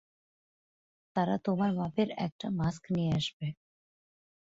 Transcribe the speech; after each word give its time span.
তারা 1.15 1.35
তোমার 1.45 1.71
মাপের 1.73 2.09
একটা 2.17 2.47
মাস্ক 2.59 2.83
নিয়ে 2.95 3.11
আসবে। 3.19 3.47